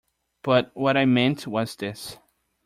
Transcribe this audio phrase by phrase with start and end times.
[0.41, 2.17] But what I meant was this.